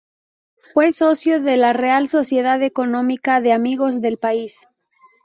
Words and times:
Fue 0.73 0.93
socio 0.93 1.39
de 1.41 1.57
la 1.57 1.73
Real 1.73 2.07
Sociedad 2.07 2.59
Económica 2.63 3.39
de 3.39 3.53
Amigos 3.53 4.01
del 4.01 4.17
País. 4.17 4.67